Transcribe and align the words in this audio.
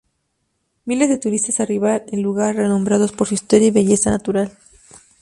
Miles 0.85 1.09
de 1.09 1.19
turistas 1.19 1.59
arriban 1.59 2.01
al 2.11 2.21
lugar, 2.21 2.55
renombrado 2.55 3.07
por 3.09 3.27
su 3.27 3.35
historia 3.35 3.67
y 3.67 3.71
belleza 3.71 4.09
natural. 4.09 4.51